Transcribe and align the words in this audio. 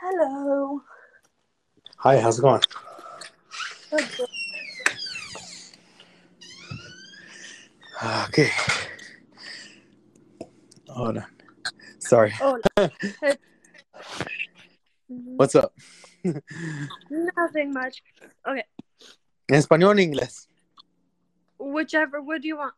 Hello. 0.00 0.82
Hi, 1.98 2.20
how's 2.20 2.38
it 2.38 2.42
going? 2.42 2.60
Okay. 8.28 8.50
Hold 10.88 11.16
on. 11.16 11.24
Sorry. 11.98 12.30
Hola. 12.38 12.60
What's 15.08 15.54
up? 15.54 15.72
Nothing 17.10 17.72
much. 17.72 18.02
Okay. 18.46 18.64
¿En 19.48 19.54
español 19.54 19.88
o 19.88 19.92
en 19.92 19.98
inglés? 19.98 20.48
Whichever. 21.58 22.20
What 22.20 22.42
do 22.42 22.48
you 22.48 22.58
want? 22.58 22.74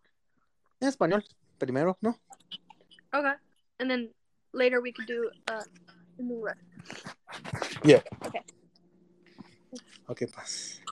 En 0.80 0.88
español. 0.88 1.24
Primero, 1.58 1.96
¿no? 2.00 2.14
Okay. 3.12 3.34
And 3.80 3.90
then 3.90 4.10
later 4.52 4.80
we 4.80 4.92
could 4.92 5.06
do 5.06 5.30
uh 5.50 5.64
in 6.18 6.30
English. 6.30 6.58
Yeah. 7.84 8.02
Okay. 8.26 8.42
Ok, 10.06 10.22
pues. 10.34 10.82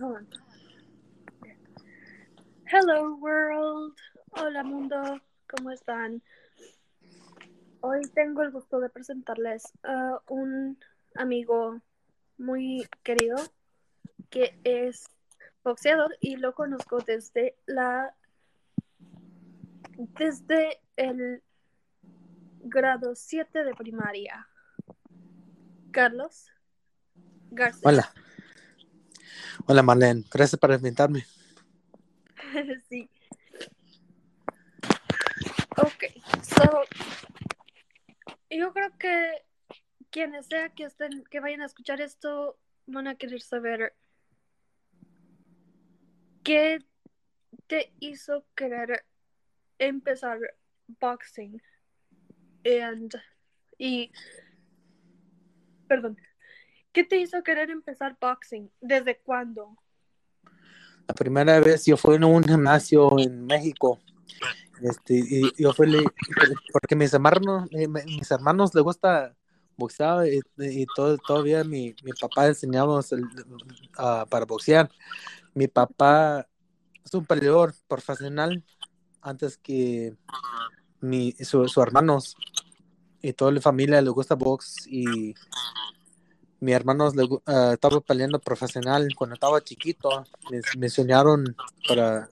Hold 0.00 0.16
on. 0.16 0.28
Hello 2.66 3.16
world. 3.16 3.96
Hola 4.32 4.62
mundo. 4.62 5.20
¿Cómo 5.48 5.70
están? 5.70 6.22
Hoy 7.80 8.02
tengo 8.14 8.42
el 8.42 8.50
gusto 8.50 8.80
de 8.80 8.88
presentarles 8.88 9.72
a 9.82 10.20
un 10.28 10.78
amigo 11.16 11.80
muy 12.38 12.86
querido 13.02 13.36
que 14.30 14.58
es 14.64 15.04
boxeador 15.64 16.16
y 16.20 16.36
lo 16.36 16.54
conozco 16.54 17.00
desde 17.00 17.56
la 17.66 18.14
desde 20.18 20.80
el 20.96 21.42
grado 22.60 23.14
7 23.14 23.64
de 23.64 23.74
primaria. 23.74 24.48
Carlos 25.92 26.50
García. 27.50 27.82
Hola. 27.84 28.12
Hola, 29.66 29.82
Marlene. 29.82 30.24
Gracias 30.32 30.58
por 30.58 30.72
invitarme. 30.72 31.24
sí. 32.88 33.08
Ok, 35.76 36.04
so 36.42 36.84
yo 38.50 38.72
creo 38.72 38.98
que 38.98 39.44
quienes 40.10 40.46
sea 40.46 40.68
que 40.70 40.84
estén, 40.84 41.24
que 41.24 41.40
vayan 41.40 41.62
a 41.62 41.66
escuchar 41.66 42.00
esto, 42.00 42.58
van 42.86 43.06
a 43.06 43.14
querer 43.14 43.40
saber 43.40 43.94
qué 46.42 46.84
te 47.66 47.92
hizo 48.00 48.44
querer 48.54 49.04
empezar 49.78 50.38
boxing 51.00 51.62
and 52.64 53.14
y 53.78 54.12
perdón, 55.92 56.16
¿qué 56.90 57.04
te 57.04 57.18
hizo 57.18 57.42
querer 57.42 57.68
empezar 57.68 58.16
boxing? 58.18 58.70
¿Desde 58.80 59.18
cuándo? 59.18 59.76
La 61.06 61.14
primera 61.14 61.60
vez 61.60 61.84
yo 61.84 61.98
fui 61.98 62.14
en 62.14 62.24
un 62.24 62.42
gimnasio 62.42 63.18
en 63.18 63.44
México. 63.44 64.00
Este, 64.80 65.18
y 65.18 65.62
yo 65.62 65.74
fui 65.74 66.02
porque 66.72 66.96
mis 66.96 67.12
hermanos, 67.12 67.68
eh, 67.72 67.86
mis 67.88 68.30
hermanos 68.30 68.74
les 68.74 68.82
gusta 68.82 69.36
boxear 69.76 70.26
y, 70.26 70.40
y 70.56 70.86
todo, 70.96 71.18
todavía 71.18 71.62
mi, 71.62 71.94
mi 72.02 72.12
papá 72.18 72.46
enseñamos 72.46 73.10
para 74.30 74.46
boxear. 74.46 74.90
Mi 75.52 75.68
papá 75.68 76.48
es 77.04 77.12
un 77.12 77.26
peleador 77.26 77.74
profesional 77.86 78.64
antes 79.20 79.58
que 79.58 80.16
mi, 81.02 81.32
su, 81.32 81.68
sus 81.68 81.82
hermanos 81.82 82.34
y 83.22 83.32
toda 83.32 83.52
la 83.52 83.60
familia 83.60 84.02
le 84.02 84.10
gusta 84.10 84.34
box 84.34 84.86
y 84.88 85.34
mi 86.60 86.72
gu- 86.72 87.42
ah, 87.46 87.70
estaba 87.74 88.00
peleando 88.00 88.38
profesional 88.40 89.08
cuando 89.16 89.34
estaba 89.34 89.60
chiquito. 89.62 90.24
Me, 90.50 90.60
me 90.76 90.86
enseñaron 90.86 91.56
para, 91.88 92.28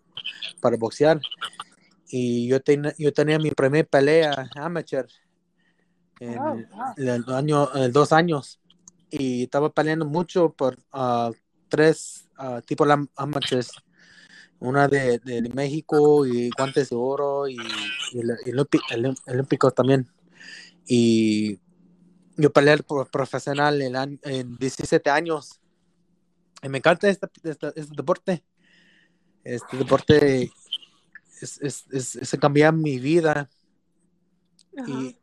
para 0.60 0.76
boxear. 0.76 1.20
Y 2.08 2.48
yo, 2.48 2.60
ten- 2.60 2.92
yo 2.98 3.12
tenía 3.12 3.38
mi 3.38 3.50
primera 3.50 3.88
pelea 3.88 4.50
amateur 4.54 5.06
en 6.20 6.38
Oh, 6.38 6.94
el 6.96 7.24
año 7.28 7.68
eh, 7.74 7.88
dos 7.88 8.12
años. 8.12 8.60
Y 9.10 9.44
estaba 9.44 9.70
peleando 9.70 10.06
mucho 10.06 10.52
por 10.52 10.76
ah, 10.92 11.30
tres 11.68 12.28
ah, 12.36 12.60
tipos 12.64 12.86
de 12.86 12.92
am- 12.94 13.08
amateurs. 13.16 13.72
Una 14.60 14.86
de, 14.86 15.18
de- 15.20 15.42
de 15.42 15.48
México 15.50 16.26
y 16.26 16.50
guantes 16.56 16.90
de 16.90 16.96
oro 16.96 17.48
y, 17.48 17.56
y 18.12 18.20
el, 18.20 18.30
el 18.44 18.58
olympi- 18.58 18.82
el- 18.90 19.14
olímpicos 19.26 19.74
también 19.74 20.06
y 20.92 21.60
yo 22.36 22.52
peleé 22.52 22.78
por 22.78 23.08
profesional 23.10 23.80
en, 23.80 23.94
año- 23.94 24.18
en 24.22 24.56
17 24.56 25.08
años 25.08 25.60
y 26.64 26.68
me 26.68 26.78
encanta 26.78 27.08
este, 27.08 27.28
este, 27.44 27.68
este 27.76 27.94
deporte 27.94 28.42
este 29.44 29.76
deporte 29.76 30.50
es, 31.40 31.60
es, 31.62 31.86
es, 31.92 32.16
es 32.16 32.36
cambiar 32.40 32.74
mi 32.74 32.98
vida 32.98 33.48
Ajá. 34.76 34.90
y, 34.90 35.16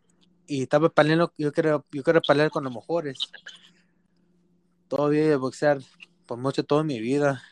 y 0.48 0.62
estaba 0.64 0.90
peleando, 0.90 1.34
yo 1.38 1.52
quiero, 1.52 1.86
yo 1.92 2.02
quiero 2.04 2.22
pelear 2.22 2.50
con 2.50 2.64
los 2.64 2.74
mejores. 2.74 3.20
Todavía 4.88 5.38
boxear 5.38 5.80
por 6.26 6.38
mucho 6.40 6.64
toda 6.64 6.84
mi 6.84 7.00
vida. 7.00 7.44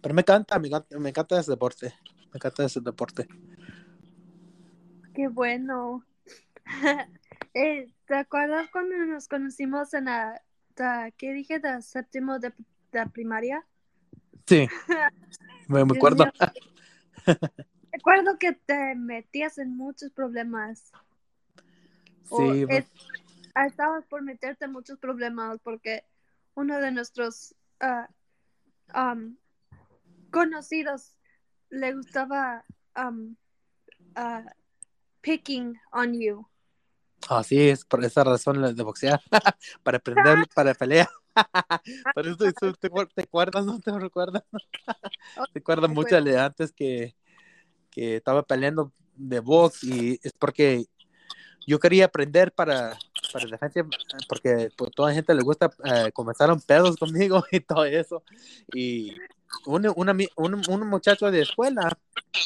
Pero 0.00 0.14
me 0.14 0.22
encanta, 0.22 0.58
me 0.58 0.68
encanta, 0.68 0.98
me 0.98 1.08
encanta 1.10 1.40
ese 1.40 1.50
deporte. 1.50 1.94
Me 2.32 2.36
encanta 2.36 2.64
ese 2.64 2.80
deporte. 2.80 3.26
Qué 5.12 5.28
bueno. 5.28 6.04
Eh, 7.58 7.90
¿Te 8.04 8.14
acuerdas 8.16 8.68
cuando 8.70 8.94
nos 8.98 9.28
conocimos 9.28 9.94
en 9.94 10.04
la, 10.04 10.42
la- 10.76 11.10
¿qué 11.12 11.32
dije? 11.32 11.58
De 11.58 11.80
séptimo 11.80 12.38
de, 12.38 12.52
de 12.92 13.06
primaria? 13.06 13.66
Sí, 14.46 14.68
me, 15.68 15.82
me 15.86 15.92
acuerdo. 15.96 16.26
Recuerdo 17.90 18.38
que 18.38 18.52
te 18.52 18.94
metías 18.94 19.56
en 19.56 19.74
muchos 19.74 20.12
problemas. 20.12 20.92
O 22.28 22.36
Sí, 22.52 22.66
es- 22.68 22.92
ah, 23.54 23.64
estabas 23.66 24.04
por 24.04 24.20
meterte 24.20 24.66
en 24.66 24.72
muchos 24.72 24.98
problemas 24.98 25.58
porque 25.62 26.04
uno 26.56 26.78
de 26.78 26.92
nuestros 26.92 27.54
am, 28.92 29.38
conocidos 30.30 31.16
le 31.70 31.94
gustaba 31.94 32.66
am, 32.92 33.38
ah, 34.14 34.44
picking 35.22 35.80
on 35.92 36.12
you. 36.20 36.46
Así 37.28 37.68
es, 37.68 37.84
por 37.84 38.04
esa 38.04 38.24
razón 38.24 38.60
la 38.60 38.72
de 38.72 38.82
boxear. 38.82 39.20
para 39.82 39.98
aprender, 39.98 40.38
para 40.54 40.74
pelear. 40.74 41.08
Por 42.14 42.26
eso 42.26 42.36
te, 42.36 42.52
te 43.14 43.22
acuerdas, 43.22 43.64
¿no 43.66 43.78
te 43.78 43.90
recuerdas? 43.98 44.42
te 45.52 45.58
acuerdas 45.60 45.90
mucho 45.90 46.20
de 46.20 46.38
antes 46.38 46.72
que, 46.72 47.14
que 47.90 48.16
estaba 48.16 48.42
peleando 48.42 48.92
de 49.14 49.40
box 49.40 49.84
y 49.84 50.18
es 50.22 50.32
porque 50.32 50.86
yo 51.66 51.78
quería 51.80 52.06
aprender 52.06 52.52
para, 52.52 52.96
para 53.32 53.46
defensa, 53.46 53.80
porque 54.28 54.70
pues, 54.76 54.92
toda 54.92 55.08
la 55.10 55.14
gente 55.16 55.34
le 55.34 55.42
gusta, 55.42 55.70
eh, 55.84 56.12
comenzaron 56.12 56.60
pedos 56.60 56.96
conmigo 56.96 57.44
y 57.50 57.60
todo 57.60 57.84
eso. 57.84 58.22
Y 58.72 59.12
un, 59.66 59.92
una, 59.96 60.16
un, 60.36 60.62
un 60.68 60.88
muchacho 60.88 61.30
de 61.30 61.42
escuela 61.42 61.90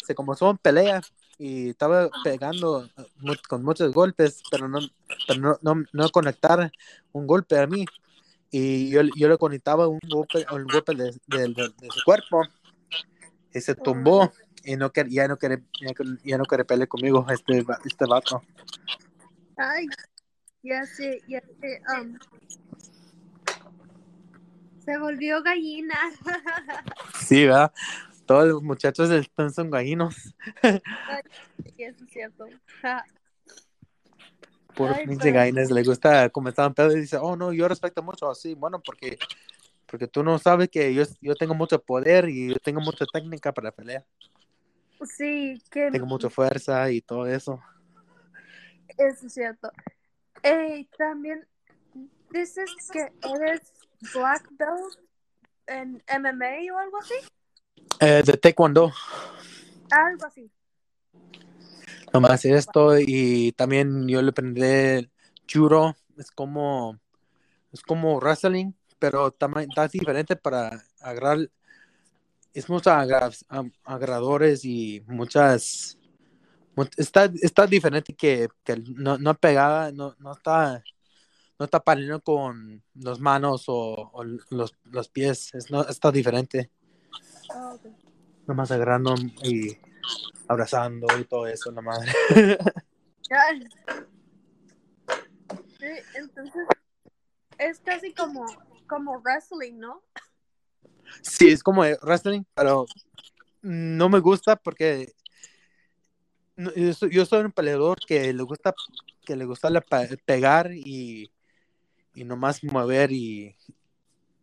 se 0.07 0.15
comenzó 0.15 0.51
en 0.51 0.59
pelea 0.59 1.03
y 1.43 1.71
estaba 1.71 2.11
pegando 2.23 2.87
mu- 3.21 3.33
con 3.49 3.65
muchos 3.65 3.95
golpes, 3.95 4.43
pero 4.51 4.69
no, 4.69 4.79
pero 5.27 5.41
no, 5.41 5.59
no, 5.63 5.85
no 5.91 6.09
conectar 6.11 6.71
un 7.13 7.27
golpe 7.27 7.59
a 7.59 7.67
mí. 7.67 7.87
Y 8.51 8.91
yo, 8.91 9.01
yo 9.17 9.27
le 9.29 9.39
conectaba 9.39 9.89
un 9.89 9.99
golpe, 10.07 10.45
un 10.53 10.65
golpe 10.65 10.95
de, 10.95 11.05
de- 11.29 11.49
de- 11.55 11.73
de 11.79 11.91
su 11.91 12.03
cuerpo 12.05 12.43
y 13.55 13.61
se 13.63 13.75
tumbó 13.75 14.31
y 14.65 14.77
no 14.77 14.93
quer- 14.93 15.09
ya 15.09 15.27
no 15.29 15.39
quiere 15.39 15.63
ya, 15.81 15.93
ya 16.25 16.37
no 16.37 16.45
quiere 16.45 16.67
pelear 16.67 16.89
conmigo 16.89 17.25
este, 17.31 17.63
va- 17.63 17.79
este 17.87 18.05
vato. 18.05 18.43
Ay, 19.57 19.87
ya 20.63 20.85
sé, 20.85 21.23
ya 21.27 21.41
sé. 21.59 21.81
am, 21.97 22.19
se 24.85 24.99
volvió 24.99 25.43
gallina. 25.43 25.95
Sí, 27.19 27.45
¿verdad? 27.47 27.73
Todos 28.31 28.47
los 28.47 28.63
muchachos 28.63 29.09
del 29.09 29.29
son 29.53 29.73
gallinos. 29.73 30.15
Sí, 30.15 31.83
eso 31.83 32.05
es 32.05 32.11
cierto. 32.13 32.47
Por 34.73 35.03
pinche 35.03 35.33
gallinas 35.33 35.69
le 35.69 35.83
gusta 35.83 36.31
comenzar 36.31 36.69
en 36.69 36.75
pedo 36.75 36.93
y 36.97 37.01
dice, 37.01 37.17
oh 37.17 37.35
no, 37.35 37.53
yo 37.53 37.67
respeto 37.67 38.05
mucho 38.05 38.31
así. 38.31 38.55
Bueno, 38.55 38.81
porque 38.81 39.19
porque 39.87 40.07
tú 40.07 40.23
no 40.23 40.39
sabes 40.39 40.69
que 40.69 40.95
yo, 40.95 41.03
yo 41.21 41.35
tengo 41.35 41.55
mucho 41.55 41.83
poder 41.83 42.29
y 42.29 42.51
yo 42.51 42.57
tengo 42.63 42.81
mucha 42.81 43.05
técnica 43.13 43.53
para 43.53 43.73
pelear. 43.73 44.07
Sí, 45.05 45.61
que 45.69 45.91
Tengo 45.91 46.07
mucha 46.07 46.31
fuerza 46.31 46.89
y 46.89 47.01
todo 47.01 47.27
eso. 47.27 47.61
eso 48.97 49.27
es 49.27 49.35
cierto. 49.35 49.73
Ey, 50.45 50.89
también 50.97 51.49
dices 52.31 52.71
que 52.93 53.11
eres 53.29 53.73
black 54.15 54.49
belt 54.53 55.01
en 55.67 56.01
MMA 56.07 56.73
o 56.73 56.79
algo 56.79 56.99
así. 56.99 57.15
Eh, 58.01 58.23
de 58.25 58.33
taekwondo, 58.35 58.93
Algo 59.91 60.27
así. 60.27 60.51
nomás 62.13 62.45
esto 62.45 62.99
y 62.99 63.53
también 63.53 64.09
yo 64.09 64.23
le 64.23 64.31
aprendí 64.31 64.63
el 64.63 65.11
judo. 65.51 65.95
Es 66.17 66.31
como 66.31 66.99
es 67.73 67.83
como 67.83 68.19
wrestling, 68.19 68.73
pero 68.99 69.31
también 69.33 69.69
está 69.69 69.87
diferente 69.89 70.37
para 70.37 70.83
agarrar, 71.01 71.51
es 72.53 72.69
muchos 72.69 72.93
agradores 73.85 74.65
y 74.65 75.03
muchas, 75.07 75.99
está, 76.97 77.31
está 77.43 77.67
diferente 77.67 78.15
que, 78.15 78.49
que 78.65 78.77
no, 78.97 79.19
no 79.19 79.35
pegada, 79.35 79.93
no, 79.93 80.17
no 80.19 80.33
está 80.33 80.83
no 81.61 81.65
está 81.65 81.79
paliendo 81.79 82.23
con 82.23 82.83
las 82.95 83.21
manos 83.21 83.65
o, 83.67 84.25
los, 84.49 84.75
los, 84.85 85.09
pies, 85.11 85.55
es, 85.55 85.71
no, 85.71 85.83
está 85.83 86.11
diferente. 86.11 86.71
Oh, 87.55 87.79
Nomás 88.47 88.71
agarrando 88.71 89.15
y 89.43 89.77
abrazando 90.49 91.07
y 91.19 91.25
todo 91.25 91.47
eso, 91.47 91.71
la 91.71 91.83
madre. 91.83 92.13
entonces, 96.15 96.67
es 97.59 97.81
casi 97.81 98.13
como, 98.13 98.45
como 98.87 99.21
wrestling, 99.21 99.79
¿no? 99.79 100.03
Sí, 101.23 101.49
es 101.49 101.63
como 101.63 101.83
wrestling, 102.03 102.43
pero 102.55 102.87
no 103.63 104.09
me 104.09 104.19
gusta 104.21 104.57
porque 104.57 105.13
yo 106.57 107.25
soy, 107.25 107.45
un 107.45 107.53
peleador 107.53 107.99
que 108.07 108.33
le 108.33 108.43
gusta 108.43 108.75
que 109.25 109.37
le 109.37 109.45
gusta 109.45 109.71
pegar 110.25 110.73
y 110.73 111.31
y 112.15 112.25
nomás 112.25 112.63
mover 112.65 113.13
y, 113.13 113.57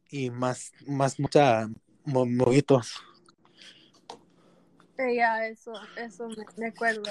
y 0.10 0.30
más, 0.30 0.72
más 0.86 1.20
mucha 1.20 1.70
movitos. 2.08 2.96
Ya, 4.98 5.48
eso, 5.48 5.74
eso 5.96 6.28
me, 6.58 6.68
acuerdo. 6.68 7.04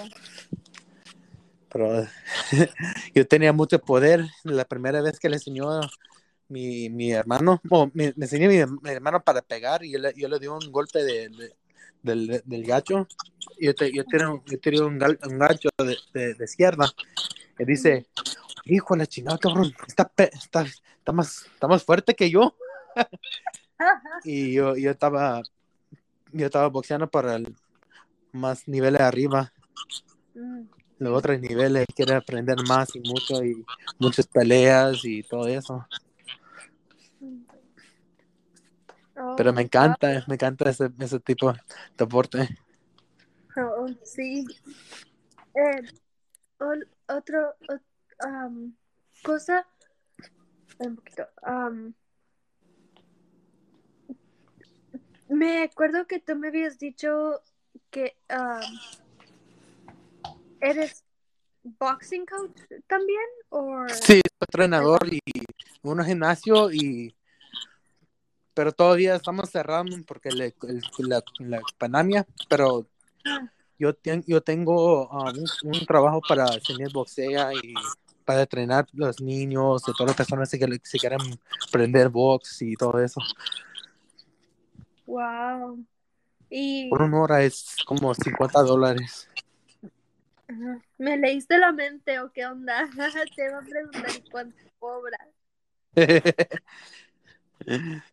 Pero 1.68 2.06
yo 3.14 3.26
tenía 3.26 3.52
mucho 3.52 3.78
poder 3.80 4.26
la 4.42 4.64
primera 4.64 5.00
vez 5.02 5.20
que 5.20 5.28
le 5.28 5.36
enseñó 5.36 5.80
mi, 6.48 6.90
mi 6.90 7.12
hermano, 7.12 7.60
o 7.70 7.90
me, 7.94 8.12
enseñó 8.16 8.48
mi, 8.48 8.90
hermano 8.90 9.22
para 9.22 9.42
pegar 9.42 9.84
y 9.84 9.92
yo 9.92 9.98
le, 10.00 10.12
yo 10.16 10.28
le 10.28 10.38
di 10.40 10.48
un 10.48 10.72
golpe 10.72 11.04
de, 11.04 11.30
del, 12.02 12.42
del, 12.44 12.64
gacho. 12.64 13.06
Yo, 13.60 13.74
te, 13.74 13.92
yo 13.92 14.04
tenía, 14.04 14.26
yo 14.46 14.86
un, 14.86 14.94
un, 14.94 15.38
gacho 15.38 15.68
de, 15.78 15.96
de, 16.12 16.34
de 16.34 16.44
izquierda. 16.44 16.90
Y 17.58 17.64
dice, 17.64 18.06
hijo 18.64 18.94
de 18.94 18.98
la 18.98 19.06
chingada, 19.06 19.38
cabrón, 19.38 19.72
está, 19.86 20.10
está, 20.16 20.62
está, 20.62 21.12
más, 21.12 21.46
está 21.54 21.68
más 21.68 21.84
fuerte 21.84 22.14
que 22.14 22.30
yo. 22.30 22.56
y 24.24 24.52
yo, 24.52 24.76
yo 24.76 24.90
estaba, 24.90 25.42
yo 26.32 26.46
estaba 26.46 26.68
boxeando 26.68 27.08
para 27.08 27.36
el 27.36 27.54
más 28.32 28.68
niveles 28.68 29.00
arriba. 29.00 29.52
Mm. 30.34 30.62
Los 30.98 31.18
otros 31.18 31.40
niveles, 31.40 31.84
quiere 31.94 32.14
aprender 32.14 32.56
más 32.66 32.94
y 32.96 33.00
mucho, 33.00 33.44
y 33.44 33.64
muchas 33.98 34.26
peleas 34.26 35.04
y 35.04 35.22
todo 35.22 35.46
eso. 35.46 35.86
Pero 39.36 39.52
me 39.52 39.62
oh, 39.62 39.64
encanta, 39.64 40.24
me 40.26 40.34
encanta 40.34 40.70
ese, 40.70 40.90
ese 40.98 41.20
tipo 41.20 41.52
de 41.52 41.58
deporte. 41.96 42.48
Oh, 43.56 43.88
sí. 44.04 44.46
Eh, 45.54 45.82
otro, 47.08 47.54
cosa, 49.22 49.66
un 50.78 50.96
poquito, 50.96 51.26
me 55.36 55.64
acuerdo 55.64 56.06
que 56.06 56.18
tú 56.18 56.34
me 56.34 56.48
habías 56.48 56.78
dicho 56.78 57.40
que 57.90 58.16
eres 60.60 61.04
boxing 61.62 62.24
coach 62.26 62.56
también 62.86 63.20
o 63.50 63.86
sí 63.88 64.20
entrenador 64.40 65.00
y 65.12 65.20
un 65.82 66.02
gimnasio 66.04 66.72
y 66.72 67.14
pero 68.54 68.72
todavía 68.72 69.16
estamos 69.16 69.50
cerrando 69.50 69.96
porque 70.06 70.30
la, 70.30 70.52
la 71.40 71.60
pandemia 71.76 72.26
pero 72.48 72.86
ah. 73.26 73.50
yo, 73.78 73.92
yo 74.26 74.40
tengo 74.40 75.08
un, 75.08 75.44
un, 75.64 75.86
trabajo 75.86 76.20
para 76.26 76.46
enseñar 76.54 76.92
boxea 76.92 77.52
y 77.52 77.74
para 78.24 78.42
entrenar 78.42 78.86
los 78.92 79.20
niños 79.20 79.82
o 79.88 79.92
todas 79.92 80.08
las 80.08 80.16
personas 80.16 80.50
que 80.50 80.80
se 80.82 80.98
quieren 80.98 81.20
aprender 81.68 82.08
box 82.08 82.62
y 82.62 82.74
todo 82.74 82.98
eso. 82.98 83.20
Wow. 85.06 85.84
Y... 86.50 86.88
Por 86.90 87.02
una 87.02 87.20
hora 87.20 87.42
es 87.42 87.76
como 87.86 88.14
50 88.14 88.62
dólares. 88.62 89.28
¿Me 90.98 91.16
leíste 91.16 91.58
la 91.58 91.72
mente 91.72 92.20
o 92.20 92.30
qué 92.32 92.46
onda? 92.46 92.88
Te 93.36 93.50
voy 93.50 93.58
a 93.58 93.68
preguntar 93.68 94.10
cuánto 94.30 94.56
cobras. 94.78 95.28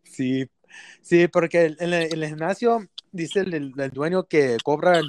sí, 0.04 0.50
sí, 1.02 1.28
porque 1.28 1.76
en 1.78 1.94
el, 1.94 2.26
gimnasio 2.26 2.88
dice 3.12 3.42
el, 3.42 3.72
dueño 3.92 4.24
que 4.24 4.58
cobran 4.64 5.04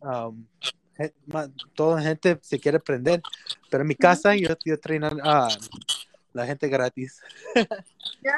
um, 0.00 0.46
toda 1.74 1.96
la 1.96 2.02
gente 2.02 2.38
se 2.42 2.60
quiere 2.60 2.76
aprender, 2.76 3.22
pero 3.70 3.82
en 3.82 3.88
mi 3.88 3.94
casa 3.94 4.36
yo 4.36 4.48
estoy 4.48 4.72
entrenando 4.72 5.22
a 5.24 5.48
la 6.32 6.46
gente 6.46 6.68
gratis. 6.68 7.20
Ya. 8.22 8.36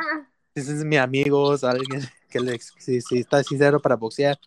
Ese 0.55 0.73
es 0.73 0.85
mi 0.85 0.97
amigo, 0.97 1.53
alguien 1.62 2.03
que 2.29 2.41
le, 2.41 2.59
si, 2.59 2.99
está 3.19 3.43
sincero 3.43 3.81
para 3.81 3.97
boxear. 3.97 4.39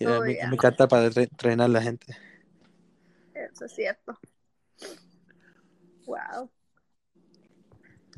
Oh, 0.00 0.20
me, 0.20 0.38
encanta 0.38 0.86
para 0.86 1.06
entrenar 1.06 1.66
a 1.66 1.72
la 1.72 1.82
gente. 1.82 2.16
Eso 3.34 3.64
es 3.64 3.74
cierto. 3.74 4.18
Wow. 6.06 6.50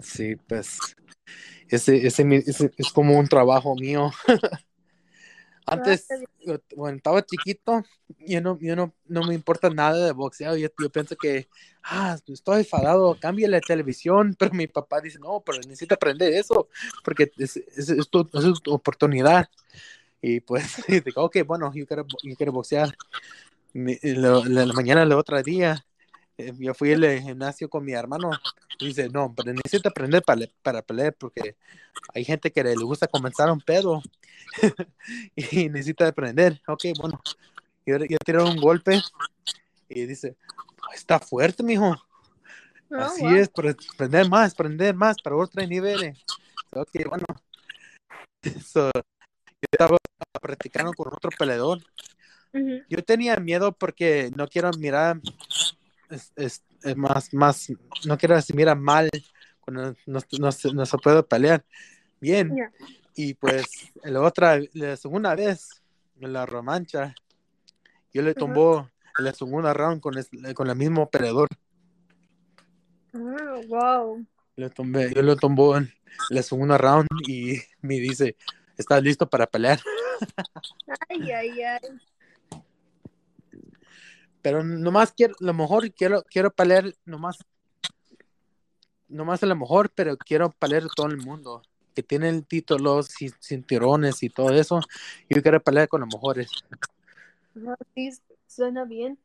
Sí, 0.01 0.37
pues 0.37 0.79
ese, 1.69 2.07
ese 2.07 2.73
es 2.77 2.93
como 2.93 3.19
un 3.19 3.29
trabajo 3.29 3.75
mío. 3.75 4.11
Antes, 5.71 6.07
cuando 6.75 6.97
estaba 6.97 7.25
chiquito, 7.25 7.85
yo 8.27 8.41
no, 8.41 8.59
yo 8.61 8.75
no, 8.75 8.95
no 9.07 9.23
me 9.25 9.35
importa 9.35 9.69
nada 9.69 10.07
de 10.07 10.13
boxeo. 10.13 10.57
Yo, 10.57 10.69
yo 10.79 10.91
pienso 10.91 11.17
que, 11.17 11.49
ah, 11.83 12.17
estoy 12.27 12.61
enfadado, 12.61 13.19
cambia 13.21 13.49
la 13.49 13.61
televisión. 13.61 14.35
Pero 14.39 14.53
mi 14.55 14.67
papá 14.67 15.01
dice, 15.01 15.19
no, 15.19 15.43
pero 15.45 15.59
necesita 15.59 15.97
aprender 15.97 16.33
eso, 16.33 16.69
porque 17.05 17.31
es, 17.39 17.57
es, 17.57 17.91
es, 17.91 18.09
tu, 18.09 18.27
oportunidad. 18.69 19.49
Y 20.23 20.41
pues, 20.41 20.77
digo, 21.05 21.25
ok, 21.25 21.39
bueno, 21.47 21.71
yo 21.75 21.87
quiero, 21.87 22.07
yo 22.23 22.37
quiero 22.37 22.53
boxear. 22.53 22.97
la, 23.75 24.43
la, 24.47 24.73
mañana 24.73 25.01
del 25.03 25.13
otro 25.13 25.43
día, 25.43 25.85
yo 26.39 26.75
fui 26.75 26.93
al 26.93 27.21
gimnasio 27.21 27.69
con 27.69 27.85
mi 27.85 27.93
hermano 27.93 28.31
y 28.79 28.87
dice, 28.87 29.09
no, 29.09 29.35
pero 29.37 29.53
necesito 29.53 29.89
aprender 29.89 30.23
para, 30.23 30.47
para 30.63 30.83
pelear 30.83 31.15
porque 31.15 31.57
hay 32.15 32.25
gente 32.25 32.53
que 32.53 32.63
le 32.63 32.75
gusta 32.75 33.09
comenzar 33.09 33.51
un 33.51 33.61
pedo 33.61 34.03
y 35.37 35.69
necesita 35.69 36.07
aprender. 36.07 36.61
Ok, 36.67 36.85
bueno, 36.99 37.21
yo, 37.85 37.97
yo 37.99 38.19
tiré 38.25 38.43
un 38.43 38.57
golpe 38.61 39.01
y 39.89 40.07
dice, 40.07 40.37
está 40.95 41.19
fuerte, 41.19 41.63
mijo. 41.63 41.97
Oh, 42.91 42.97
Así 42.97 43.25
es, 43.27 43.49
para 43.49 43.71
aprender 43.71 44.29
más, 44.29 44.53
aprender 44.53 44.95
más 44.95 45.17
para 45.23 45.37
otros 45.37 45.69
niveles. 45.69 46.19
Ok, 46.71 46.91
bueno. 47.09 47.27
yo 48.75 48.91
estaba 49.73 49.97
practicando 50.41 50.93
con 50.93 51.09
otro 51.09 51.31
peleador. 51.37 51.81
Yo 52.89 53.05
tenía 53.05 53.37
miedo 53.37 53.73
porque 53.73 54.31
no 54.35 54.49
quiero 54.49 54.71
mirar 54.79 55.21
es, 56.11 56.33
es, 56.37 56.97
más, 56.97 57.33
más, 57.35 57.73
no 58.07 58.17
quiero 58.17 58.35
decir, 58.35 58.57
mira 58.57 58.75
mal 58.75 59.11
cuando 59.61 59.97
no, 60.07 60.21
no, 60.39 60.51
no, 60.73 60.87
se 60.87 60.99
puede 60.99 61.23
pelear 61.23 61.65
bien. 62.21 62.57
Y 63.15 63.35
pues 63.35 63.67
la 64.03 64.21
otra, 64.21 64.61
la 64.73 64.97
segunda 64.97 65.35
vez, 65.35 65.83
en 66.21 66.33
la 66.33 66.47
romancha, 66.47 67.15
yo 68.13 68.23
le 68.23 68.35
tombó 68.35 68.89
en 69.19 69.25
la 69.25 69.33
segunda 69.33 69.75
round 69.75 70.01
con, 70.01 70.15
el, 70.17 70.55
con 70.55 70.69
el 70.71 70.77
mismo 70.77 71.09
peleador. 71.11 71.49
Oh, 73.15 73.63
wow. 73.69 74.27
Le 74.57 74.71
tombé, 74.71 75.13
yo 75.15 75.23
lo 75.23 75.37
tombó 75.37 75.77
en 75.77 75.93
la 76.31 76.43
segunda 76.43 76.79
round 76.79 77.07
y 77.27 77.59
me 77.81 77.95
dice, 77.95 78.37
¿estás 78.77 79.03
listo 79.03 79.29
para 79.29 79.47
pelear? 79.47 79.81
Ay, 81.09 81.31
ay, 81.31 81.63
ay 81.63 81.81
pero 84.49 84.65
nomás 84.65 85.13
quiero, 85.13 85.35
a 85.39 85.45
lo 85.45 85.53
mejor 85.53 85.93
quiero, 85.93 86.23
quiero 86.23 86.51
pelear 86.51 86.95
nomás, 87.05 87.37
nomás 89.07 89.43
a 89.43 89.47
lo 89.47 89.55
mejor, 89.55 89.91
pero 89.95 90.17
quiero 90.17 90.49
pelear 90.53 90.85
todo 90.97 91.09
el 91.09 91.19
mundo 91.19 91.61
que 91.95 92.03
tiene 92.03 92.31
el 92.31 92.47
título, 92.47 93.03
cinturones 93.03 94.23
y 94.23 94.31
todo 94.31 94.49
eso. 94.55 94.81
Yo 95.29 95.43
quiero 95.43 95.63
pelear 95.63 95.87
con 95.87 96.01
los 96.01 96.09
mejores. 96.11 96.49
Sí, 97.95 98.11
suena 98.47 98.87
bien. 98.87 99.19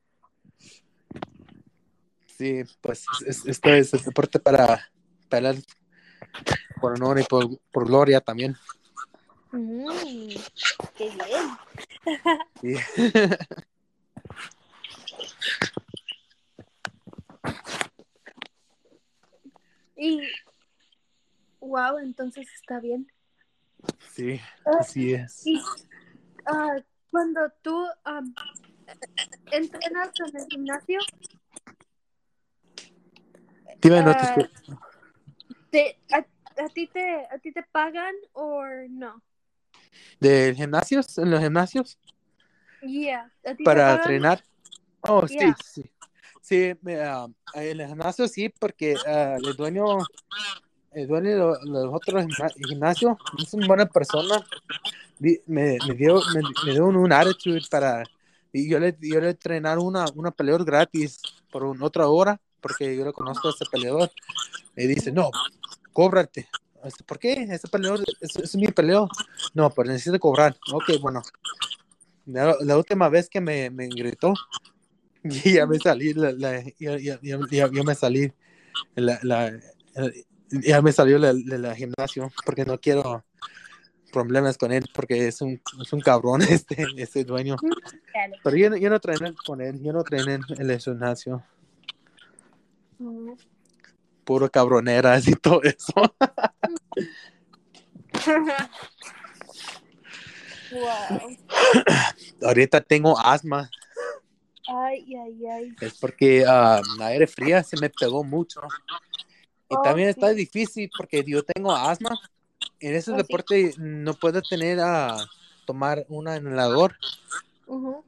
Sí, 2.38 2.64
pues 2.82 3.06
esto 3.46 3.70
es 3.70 3.94
el 3.94 4.04
deporte 4.04 4.40
para 4.42 4.92
pelear 5.30 5.56
por 6.82 6.96
honor 6.96 7.22
y 7.22 7.24
por, 7.24 7.48
por 7.72 7.88
gloria 7.88 8.20
también. 8.20 8.58
Mm, 9.54 10.28
qué 10.98 11.10
bien. 11.12 11.58
Sí. 12.60 12.76
Y 19.96 20.22
entonces 22.14 22.48
está 22.54 22.80
bien. 22.80 23.12
Sí, 24.12 24.40
Ah, 24.66 24.78
así 24.80 25.14
es. 25.16 25.48
Y 25.48 25.60
ah, 26.46 26.78
cuando 27.10 27.42
tú 27.64 27.88
am, 28.04 28.36
entrenas 29.52 30.12
en 30.20 30.40
el 30.40 30.48
gimnasio, 30.48 31.00
Dime, 33.82 34.04
no 34.04 34.14
te 34.14 34.28
ah, 34.28 34.48
te, 35.72 35.98
a, 36.12 36.64
a 36.64 36.70
ti 36.70 36.88
te 36.88 37.26
a 37.32 37.40
ti 37.40 37.52
te 37.52 37.64
pagan 37.64 38.14
o 38.34 38.64
no? 38.90 39.24
¿De 40.20 40.54
gimnasios? 40.56 41.18
¿En 41.18 41.32
los 41.32 41.42
gimnasios? 41.42 41.98
Yeah, 42.82 43.32
¿a 43.44 43.56
ti 43.56 43.58
te 43.58 43.64
¿Para 43.64 43.88
pagan? 43.88 43.98
entrenar? 43.98 44.44
Oh, 45.02 45.28
sí, 45.28 45.36
Yeah. 45.36 45.56
sí. 45.66 45.92
Sí, 46.42 46.74
me, 46.82 47.00
ah, 47.02 47.28
en 47.54 47.82
el 47.82 47.88
gimnasio 47.88 48.28
sí, 48.28 48.50
porque 48.50 48.98
ah, 49.06 49.38
el 49.38 49.56
dueño, 49.56 49.98
de 50.94 51.36
lo- 51.36 51.60
los 51.64 51.94
otros 51.94 52.24
gimna- 52.26 52.54
gimnasios 52.68 53.18
es 53.38 53.54
una 53.54 53.68
buena 53.68 53.86
persona. 53.86 54.44
Me, 55.20 55.40
me 55.48 55.96
dio, 55.96 56.22
me, 56.34 56.42
me 56.66 56.72
dio 56.74 56.86
un, 56.86 56.96
un 56.96 57.12
attitude 57.12 57.62
para. 57.70 58.04
Y 58.52 58.70
yo 58.70 58.80
le, 58.80 58.96
yo 59.02 59.20
le 59.20 59.30
entrenar 59.32 59.80
una, 59.80 60.06
una 60.16 60.32
peleador 60.32 60.66
gratis 60.66 61.20
por 61.52 61.64
un- 61.64 61.82
otra 61.82 62.08
hora, 62.08 62.40
porque 62.62 62.96
yo 62.96 63.04
lo 63.06 63.14
conozco 63.14 63.48
a 63.48 63.52
ese 63.52 63.66
peleador. 63.66 64.12
Y 64.76 64.88
dice, 64.88 65.12
no, 65.12 65.30
cóbrate. 65.92 66.48
¿Por 67.06 67.18
qué? 67.18 67.34
Ese 67.50 67.68
peleador 67.68 68.04
es, 68.20 68.56
mi 68.56 68.68
peleador. 68.68 69.10
No, 69.54 69.70
pero 69.70 69.90
necesito 69.90 70.20
cobrar. 70.20 70.56
Ok, 70.72 71.00
bueno. 71.02 71.22
La, 72.26 72.56
última 72.78 73.10
vez 73.10 73.30
que 73.30 73.42
me, 73.42 73.70
me 73.70 73.88
gritó, 73.88 74.34
y 75.24 75.54
ya 75.54 75.66
me 75.66 75.80
salí, 75.80 76.14
la, 76.14 76.32
la- 76.32 76.64
ya, 76.80 76.98
ya- 76.98 77.20
ya- 77.22 77.70
ya- 77.72 77.84
me 77.84 77.96
salí, 77.96 78.32
la, 78.96 79.20
ya 80.50 80.82
me 80.82 80.92
salió 80.92 81.18
la, 81.18 81.34
la, 81.34 81.58
la 81.58 81.76
gimnasio, 81.76 82.32
porque 82.46 82.66
no 82.66 82.80
quiero 82.80 83.24
problemas 84.12 84.58
con 84.58 84.72
él, 84.72 84.86
porque 84.94 85.28
es 85.28 85.42
un, 85.42 85.60
es 85.82 85.92
un 85.94 86.02
cabrón 86.02 86.42
este, 86.50 86.86
este 86.98 87.24
dueño. 87.24 87.56
Pero 88.44 88.56
yo, 88.58 88.70
no- 88.70 88.78
yo 88.78 88.90
no 88.90 88.96
entrené 88.96 89.34
con 89.46 89.62
él, 89.62 89.82
yo 89.82 89.92
no 89.94 90.00
entrené 90.00 90.40
en 90.58 90.70
el 90.70 90.80
gimnasio, 90.80 91.44
Mm. 93.00 93.32
puro 94.24 94.50
cabroneras 94.50 95.28
y 95.28 95.34
todo 95.36 95.62
eso. 95.64 95.94
wow. 100.72 101.38
Ahorita 102.44 102.82
tengo 102.82 103.18
asma, 103.20 103.70
Ay, 104.68 105.14
ay, 105.16 105.46
ay. 105.48 105.76
es 105.82 105.98
porque 106.00 106.46
ah, 106.48 106.82
la 106.98 107.08
aire 107.08 107.28
fría 107.28 107.64
se 107.64 107.78
me 107.78 107.90
pegó 107.90 108.24
mucho. 108.24 108.62
Y 109.74 109.78
Oh, 109.78 109.82
también 109.82 110.10
está 110.10 110.30
difícil 110.30 110.92
porque 110.96 111.24
yo 111.24 111.44
tengo 111.44 111.76
asma. 111.76 112.20
En 112.80 112.96
ese 112.96 113.12
Oh, 113.12 113.16
sí. 113.16 113.22
deporte 113.22 113.74
no 113.78 114.14
puedo 114.14 114.42
tener 114.44 114.80
a 114.80 115.26
tomar 115.66 116.06
un 116.10 116.28
inhalador, 116.28 116.96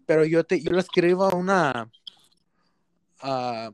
pero 0.05 0.25
yo 0.25 0.43
te 0.43 0.61
yo 0.61 0.71
le 0.71 0.79
escribo 0.81 1.29
una 1.35 1.89
ah, 3.21 3.71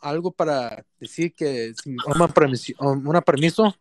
algo 0.00 0.30
para 0.30 0.84
decir 1.00 1.34
que 1.34 1.72
una 2.06 2.28
permiso, 2.28 2.72
una 2.78 3.20
permiso 3.20 3.74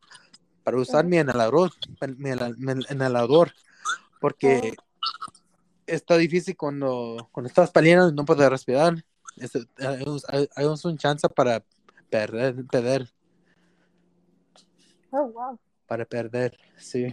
para 0.63 0.77
usar 0.77 1.05
mi 1.05 1.17
inhalador, 1.17 1.71
mi, 2.17 2.31
mi 2.57 2.83
inhalador, 2.89 3.51
porque 4.19 4.75
está 5.85 6.17
difícil 6.17 6.55
cuando, 6.57 7.29
cuando 7.31 7.49
estás 7.49 7.69
peleando 7.71 8.09
y 8.09 8.13
no 8.13 8.25
puedes 8.25 8.49
respirar. 8.49 9.03
Es- 9.37 9.55
hay, 9.77 10.05
hay- 10.29 10.49
hay 10.55 10.65
un 10.65 10.97
chance 10.97 11.27
para 11.29 11.63
perder, 12.09 12.65
perder, 12.67 13.09
Oh, 15.15 15.27
wow. 15.27 15.59
para 15.85 16.05
perder, 16.05 16.57
sí. 16.75 17.05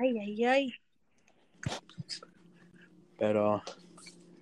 Ay, 0.00 0.18
ay, 0.18 0.44
ay. 0.44 0.74
pero 3.16 3.62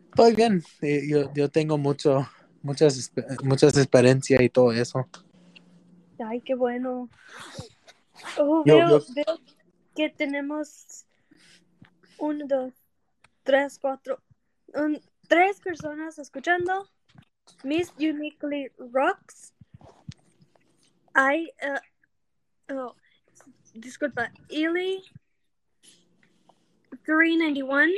estoy 0.08 0.34
bien. 0.34 0.62
Yo, 0.80 1.30
yo 1.34 1.50
tengo 1.50 1.76
mucho, 1.76 2.26
muchas, 2.62 3.12
muchas 3.44 3.76
experiencias 3.76 4.40
y 4.40 4.48
todo 4.48 4.72
eso. 4.72 5.06
Ay, 6.18 6.40
qué 6.40 6.54
bueno. 6.54 7.10
Oh, 8.38 8.64
Yo- 8.64 8.76
veo, 8.76 8.88
yo- 8.88 9.04
veo 9.14 9.40
que 9.94 10.08
tenemos 10.08 11.04
uno, 12.18 12.46
dos, 12.46 12.72
tres, 13.42 13.78
cuatro, 13.78 14.22
un- 14.74 15.00
tres 15.28 15.60
personas 15.60 16.18
escuchando. 16.18 16.88
Miss 17.64 17.92
Uniquely 17.98 18.70
Rocks. 18.78 19.52
Hay, 21.12 21.52
uh, 21.62 21.80
oh, 22.72 22.96
disculpa, 23.74 24.32
Illy 24.48 25.02
391 27.04 27.92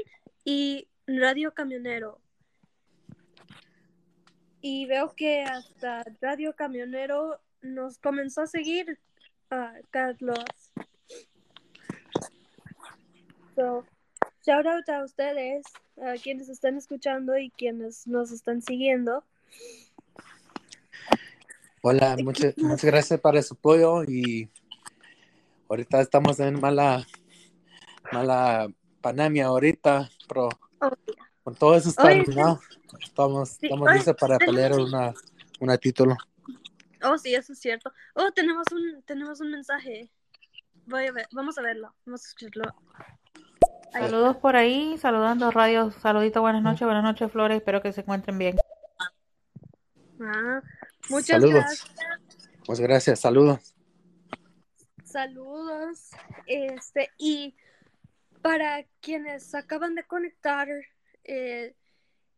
y 0.45 0.89
Radio 1.07 1.53
Camionero. 1.53 2.21
Y 4.61 4.87
veo 4.87 5.15
que 5.15 5.43
hasta 5.43 6.05
Radio 6.21 6.55
Camionero 6.55 7.41
nos 7.63 7.99
comenzó 7.99 8.43
a 8.43 8.47
seguir, 8.47 8.99
ah, 9.51 9.75
Carlos. 9.91 10.45
So, 13.57 13.85
shout 14.47 14.67
out 14.67 14.89
a 14.89 15.05
ustedes, 15.05 15.67
a 16.01 16.15
quienes 16.15 16.49
están 16.49 16.77
escuchando 16.77 17.37
y 17.37 17.51
quienes 17.51 18.07
nos 18.07 18.31
están 18.31 18.63
siguiendo. 18.63 19.25
Hola, 21.83 22.17
muchas, 22.23 22.57
muchas 22.59 22.85
gracias 22.85 23.21
para 23.21 23.43
su 23.43 23.55
apoyo 23.55 24.05
y 24.05 24.49
ahorita 25.73 26.01
estamos 26.01 26.39
en 26.41 26.61
mala, 26.61 27.07
mala 28.13 28.69
pandemia 29.01 29.47
ahorita, 29.47 30.09
pero 30.29 30.49
Oh, 30.81 30.91
con 31.45 31.55
todo 31.55 31.75
eso 31.77 31.89
está 31.89 32.05
terminado. 32.05 32.61
Estamos, 33.01 33.51
Sí, 33.51 33.67
estamos 33.67 33.93
listos 33.95 34.17
para 34.19 34.39
pelear 34.39 34.73
un- 34.73 34.83
una, 34.83 35.15
una 35.61 35.79
título. 35.79 36.17
Oh, 37.05 37.17
sí, 37.17 37.35
eso 37.35 37.53
es 37.53 37.59
cierto. 37.61 37.91
Oh, 38.15 38.31
tenemos 38.33 38.67
un, 38.73 39.03
tenemos 39.05 39.41
un 39.41 39.51
mensaje. 39.51 40.11
Voy 40.87 41.07
a 41.07 41.13
ver, 41.13 41.27
vamos 41.33 41.57
a 41.59 41.63
verlo, 41.63 41.95
vamos 42.05 42.25
a 42.25 42.29
escucharlo. 42.29 42.65
Ahí. 43.95 44.03
Saludos 44.05 44.37
por 44.39 44.57
ahí, 44.57 44.99
saludando 44.99 45.47
a 45.47 45.51
Radio. 45.53 45.91
Saludito, 46.03 46.41
buenas 46.43 46.63
noches, 46.63 46.83
buenas 46.83 47.03
noches, 47.05 47.31
Flores. 47.33 47.59
Espero 47.59 47.81
que 47.81 47.93
se 47.93 48.01
encuentren 48.03 48.39
bien. 48.39 48.57
Ah, 50.21 50.61
muchas 51.09 51.41
Saludos. 51.41 51.55
gracias. 51.55 51.91
Muchas 52.69 52.81
gracias, 52.81 53.21
saludos. 53.21 53.75
Saludos. 55.13 56.11
Este, 56.47 57.11
y 57.19 57.55
para 58.41 58.85
quienes 59.03 59.55
acaban 59.55 59.95
de 59.95 60.05
conectar, 60.05 60.69
eh, 61.25 61.77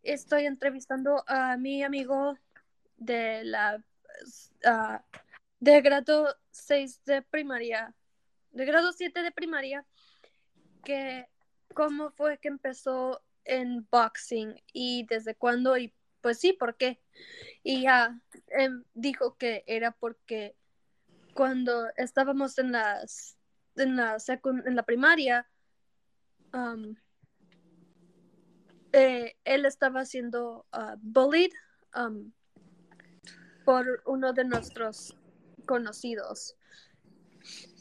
estoy 0.02 0.46
entrevistando 0.46 1.22
a 1.28 1.56
mi 1.56 1.84
amigo 1.84 2.36
de 2.96 3.44
la 3.44 3.80
ah, 4.64 5.04
de 5.60 5.80
grado 5.82 6.36
6 6.50 7.04
de 7.04 7.22
primaria, 7.22 7.94
de 8.50 8.64
grado 8.64 8.92
7 8.92 9.22
de 9.22 9.30
primaria, 9.30 9.86
que 10.82 11.28
cómo 11.74 12.10
fue 12.10 12.38
que 12.38 12.48
empezó 12.48 13.22
en 13.44 13.86
boxing 13.88 14.60
y 14.72 15.06
desde 15.06 15.36
cuándo 15.36 15.76
y 15.76 15.94
pues 16.20 16.40
sí, 16.40 16.52
¿por 16.52 16.76
qué? 16.76 17.00
Y 17.62 17.82
ya 17.82 18.20
em, 18.48 18.82
dijo 18.94 19.36
que 19.36 19.62
era 19.68 19.92
porque 19.92 20.56
cuando 21.34 21.88
estábamos 21.96 22.58
en 22.58 22.72
las 22.72 23.36
en 23.76 23.96
la 23.96 24.16
en 24.66 24.76
la 24.76 24.82
primaria 24.84 25.46
um, 26.52 26.94
eh, 28.92 29.36
él 29.44 29.66
estaba 29.66 30.04
siendo 30.04 30.66
uh, 30.72 30.96
bullied 31.02 31.50
um, 31.96 32.32
por 33.64 34.02
uno 34.06 34.32
de 34.32 34.44
nuestros 34.44 35.16
conocidos. 35.66 36.56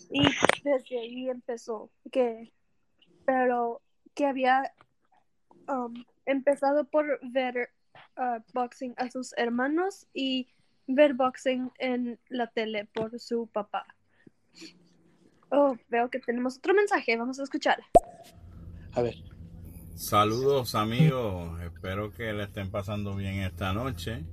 Y 0.10 0.24
desde 0.63 1.00
ahí 1.00 1.29
empezó 1.29 1.91
que 2.12 2.51
pero 3.25 3.81
que 4.15 4.25
había 4.25 4.74
um, 5.67 5.93
empezado 6.25 6.86
por 6.86 7.19
ver 7.22 7.69
uh, 8.17 8.39
boxing 8.53 8.93
a 8.98 9.10
sus 9.10 9.33
hermanos 9.38 10.07
y 10.13 10.48
ver 10.88 11.13
boxing 11.13 11.72
en 11.80 12.20
la 12.30 12.48
tele 12.48 12.86
por 12.86 13.20
su 13.20 13.48
papá. 13.48 13.86
Oh, 15.50 15.78
veo 15.90 16.10
que 16.10 16.20
tenemos 16.20 16.58
otro 16.58 16.74
mensaje, 16.74 17.16
vamos 17.16 17.40
a 17.40 17.44
escuchar. 17.44 17.82
A 18.94 19.02
ver, 19.02 19.16
Saludos 19.96 20.74
amigos, 20.74 21.62
espero 21.62 22.12
que 22.12 22.34
le 22.34 22.44
estén 22.46 22.72
pasando 22.72 23.16
bien 23.16 23.36
esta 23.42 23.72
noche. 23.74 24.25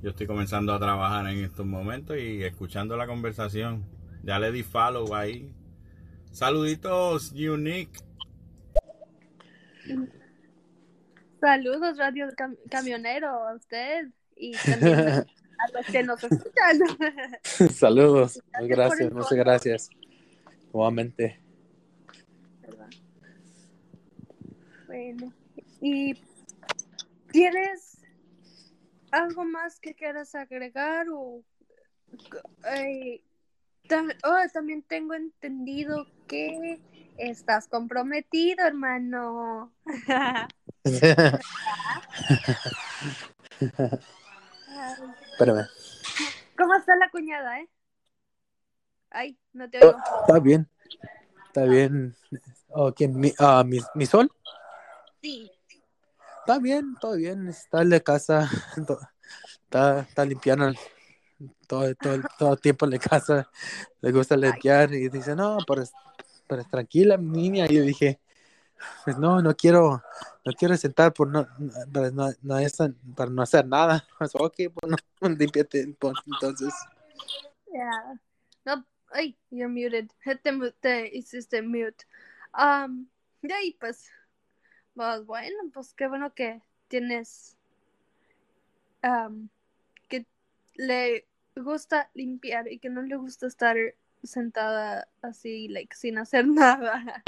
Yo 0.00 0.10
estoy 0.10 0.28
comenzando 0.28 0.72
a 0.72 0.78
trabajar 0.78 1.26
en 1.28 1.44
estos 1.44 1.66
momentos 1.66 2.16
y 2.16 2.44
escuchando 2.44 2.96
la 2.96 3.06
conversación. 3.08 3.84
Ya 4.22 4.38
le 4.38 4.52
di 4.52 4.62
follow 4.62 5.12
ahí. 5.14 5.52
Saluditos, 6.30 7.32
Unique. 7.32 7.98
Saludos, 11.40 11.98
Radio 11.98 12.28
Cam- 12.36 12.56
Camionero, 12.70 13.28
a 13.48 13.54
usted 13.54 14.08
y 14.36 14.52
también 14.52 15.24
a 15.58 15.68
los 15.72 15.86
que 15.86 16.02
nos 16.02 16.22
escuchan. 16.22 16.80
saludos. 17.74 18.40
Gracias 18.62 19.12
Muchas 19.12 19.32
gracias, 19.32 19.90
muchas 19.90 19.90
nuevamente. 20.72 21.40
Bueno, 24.86 25.32
¿y 25.80 26.14
tienes 27.32 27.98
algo 29.10 29.44
más 29.44 29.80
que 29.80 29.94
quieras 29.94 30.34
agregar 30.34 31.06
o 31.10 31.42
eh, 32.72 33.22
tam- 33.88 34.14
oh, 34.24 34.48
también 34.52 34.82
tengo 34.82 35.14
entendido 35.14 36.06
que 36.28 36.80
estás 37.18 37.66
comprometido, 37.68 38.64
hermano. 38.66 39.72
Espérame. 45.36 45.68
¿Cómo 46.56 46.74
está 46.76 46.96
la 46.96 47.10
cuñada, 47.10 47.60
eh? 47.60 47.68
Ay, 49.10 49.38
no 49.52 49.68
te 49.68 49.84
oigo. 49.84 49.98
Está 50.22 50.38
bien. 50.38 50.66
Está 51.48 51.64
bien. 51.64 52.16
Oh, 52.68 52.90
¿quién? 52.94 53.20
Mi, 53.20 53.34
ah, 53.38 53.62
mi, 53.62 53.78
mi 53.94 54.06
sol. 54.06 54.32
Sí. 55.20 55.52
Está 56.38 56.58
bien, 56.58 56.96
todo 56.98 57.16
bien. 57.16 57.48
Está 57.48 57.82
en 57.82 57.90
la 57.90 58.00
casa. 58.00 58.48
Está, 59.64 60.00
está 60.08 60.24
limpiando 60.24 60.72
todo, 61.66 61.94
todo, 61.96 62.22
todo 62.38 62.52
el 62.54 62.60
tiempo 62.60 62.86
en 62.86 62.92
la 62.92 62.98
casa. 62.98 63.50
Le 64.00 64.12
gusta 64.12 64.38
limpiar 64.38 64.94
y 64.94 65.10
dice, 65.10 65.36
no, 65.36 65.58
pero, 65.66 65.84
pero 66.46 66.64
tranquila, 66.64 67.18
mi 67.18 67.42
niña. 67.42 67.66
Y 67.68 67.74
yo 67.74 67.82
dije, 67.82 68.20
pues 69.04 69.18
no, 69.18 69.42
no 69.42 69.54
quiero, 69.54 70.02
no 70.46 70.52
quiero 70.52 70.76
sentar 70.76 71.12
por 71.12 71.28
no, 71.28 71.44
para 71.92 72.10
no, 72.12 72.30
no 72.42 72.58
es- 72.58 72.78
para 73.16 73.30
no 73.30 73.42
hacer 73.42 73.66
nada. 73.66 74.06
Pues, 74.18 74.30
ok, 74.34 74.54
bueno, 74.80 74.96
límpiate 75.38 75.80
entonces. 75.80 76.72
Yeah. 77.72 78.14
No, 78.64 78.86
ay, 79.12 79.36
you're 79.50 79.68
muted. 79.68 80.08
Te, 80.42 80.72
te 80.80 81.16
hiciste 81.16 81.62
mute. 81.62 82.06
Um, 82.56 83.08
de 83.42 83.54
ahí, 83.54 83.76
pues, 83.80 84.08
pues, 84.94 85.26
bueno, 85.26 85.56
pues 85.74 85.92
qué 85.94 86.06
bueno 86.06 86.32
que 86.32 86.62
tienes, 86.88 87.56
um, 89.02 89.48
que 90.08 90.26
le 90.76 91.26
gusta 91.56 92.08
limpiar 92.14 92.70
y 92.70 92.78
que 92.78 92.88
no 92.88 93.02
le 93.02 93.16
gusta 93.16 93.48
estar 93.48 93.76
sentada 94.22 95.08
así, 95.22 95.68
like, 95.68 95.94
sin 95.96 96.18
hacer 96.18 96.46
nada. 96.46 97.22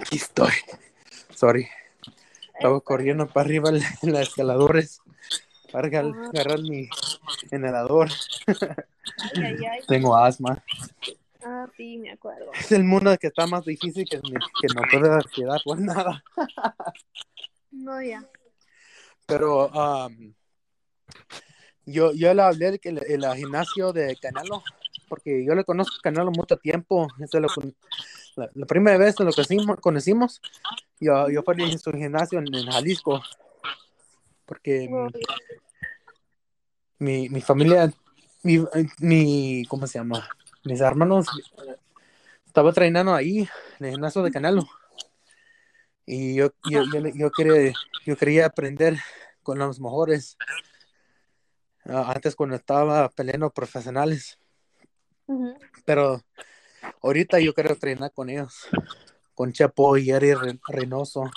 Aquí 0.00 0.16
estoy. 0.16 0.52
Sorry. 1.34 1.68
Estaba 2.54 2.80
corriendo 2.80 3.26
para 3.26 3.46
arriba 3.46 3.70
en 4.02 4.12
las 4.12 4.28
escaladores 4.28 5.00
para 5.72 5.88
Ah. 6.00 6.30
agarrar 6.34 6.60
mi 6.60 6.88
inhalador. 7.52 8.08
Ay, 8.46 9.44
ay, 9.44 9.64
ay. 9.64 9.80
Tengo 9.86 10.16
asma. 10.16 10.62
Ah, 11.42 11.66
sí, 11.76 11.96
me 11.98 12.10
acuerdo. 12.12 12.50
Es 12.52 12.72
el 12.72 12.84
mundo 12.84 13.16
que 13.18 13.28
está 13.28 13.46
más 13.46 13.64
difícil 13.64 14.06
que, 14.08 14.20
que 14.20 14.66
no 14.74 14.82
puedo 14.90 15.18
quedar 15.34 15.60
por 15.64 15.80
nada. 15.80 16.22
No, 17.70 18.02
ya. 18.02 18.24
Pero 19.26 19.68
um, 19.68 20.34
yo, 21.86 22.12
yo 22.12 22.34
le 22.34 22.42
hablé 22.42 22.72
de 22.72 22.78
que 22.78 22.88
el, 22.90 22.98
el 23.06 23.24
gimnasio 23.36 23.92
de 23.92 24.16
Canelo, 24.16 24.62
porque 25.08 25.44
yo 25.46 25.54
le 25.54 25.64
conozco 25.64 25.96
a 25.98 26.02
Canelo 26.02 26.30
mucho 26.32 26.56
tiempo. 26.56 27.06
Es 27.20 27.30
de 27.30 27.40
lo 27.40 27.48
la, 28.36 28.50
la 28.54 28.66
primera 28.66 28.98
vez 28.98 29.16
que 29.16 29.24
lo 29.24 29.32
conocimos, 29.32 29.80
conocimos 29.80 30.40
yo, 31.00 31.30
yo 31.30 31.42
fui 31.42 31.62
en 31.62 31.78
su 31.78 31.90
gimnasio 31.92 32.38
en, 32.38 32.54
en 32.54 32.66
Jalisco. 32.66 33.22
Porque 34.44 34.88
mi, 36.98 37.28
mi 37.30 37.40
familia, 37.40 37.90
mi, 38.42 38.62
mi, 38.98 39.64
¿cómo 39.66 39.86
se 39.86 39.98
llama? 39.98 40.28
Mis 40.64 40.80
hermanos 40.80 41.28
estaba 42.44 42.68
entrenando 42.68 43.14
ahí, 43.14 43.48
en 43.78 43.86
el 43.86 43.92
gimnasio 43.92 44.22
de 44.22 44.30
Canelo. 44.30 44.68
Y 46.04 46.34
yo, 46.34 46.50
yo, 46.64 46.82
yo, 46.92 47.00
yo 47.14 47.32
quería, 47.32 47.74
yo 48.04 48.16
quería 48.16 48.46
aprender 48.46 48.98
con 49.42 49.58
los 49.58 49.80
mejores. 49.80 50.36
Ah, 51.86 52.12
antes 52.14 52.36
cuando 52.36 52.56
estaba 52.56 53.08
peleando 53.08 53.48
profesionales. 53.50 54.38
ujú. 55.26 55.54
Pero 55.86 56.20
ahorita 57.02 57.38
yo 57.40 57.54
quiero 57.54 57.70
entrenar 57.70 58.12
con 58.12 58.30
ellos. 58.30 58.68
Con 59.34 59.52
Chapo 59.52 59.96
y 59.96 60.12
Re- 60.12 60.58
Reynoso. 60.68 61.30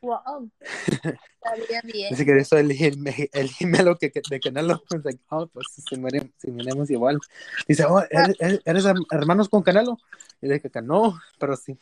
Wow. 0.00 0.50
Estaría 0.60 1.80
bien. 1.82 2.12
Así 2.12 2.24
que 2.24 2.44
soy 2.44 2.60
el, 2.60 3.30
el 3.32 3.50
gemelo 3.50 3.96
que, 3.96 4.10
que- 4.10 4.22
de 4.28 4.40
Canelo. 4.40 4.82
Like, 5.04 5.20
oh, 5.30 5.46
pues 5.48 5.66
si 5.70 5.96
miremos, 5.96 6.30
si 6.38 6.50
miremos 6.50 6.90
igual. 6.90 7.18
Dice, 7.66 7.84
oh, 7.84 8.00
¿eres, 8.10 8.36
eres- 8.38 8.60
eres 8.64 8.84
her- 8.84 9.06
hermanos 9.10 9.48
con 9.48 9.62
Canelo? 9.62 9.98
Y 10.40 10.48
dije 10.48 10.70
que 10.70 10.82
no, 10.82 11.18
pero 11.38 11.56
sí. 11.56 11.78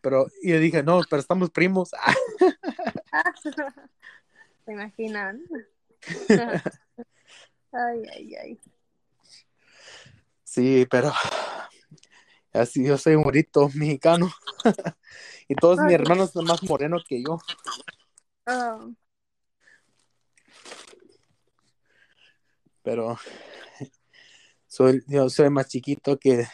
Pero, 0.00 0.26
y 0.40 0.50
yo 0.50 0.60
dije, 0.60 0.82
no, 0.82 1.00
pero 1.10 1.20
estamos 1.20 1.50
primos. 1.50 1.92
Ah, 1.94 2.14
¿Se 4.64 4.72
imaginan? 4.72 5.42
ay, 7.72 8.02
ay, 8.14 8.34
ay. 8.36 8.60
sí, 10.44 10.86
pero 10.90 11.12
así 12.52 12.84
yo 12.84 12.98
soy 12.98 13.14
un 13.14 13.22
bonito 13.22 13.68
mexicano. 13.74 14.30
y 15.48 15.54
todos 15.54 15.78
mis 15.80 15.92
hermanos 15.92 16.30
son 16.32 16.46
más 16.46 16.62
morenos 16.62 17.04
que 17.08 17.22
yo. 17.22 17.38
Ah, 18.46 18.86
Pero 22.82 23.16
soy, 24.66 25.04
yo 25.06 25.30
soy 25.30 25.50
más 25.50 25.68
chiquito 25.68 26.18
que 26.18 26.46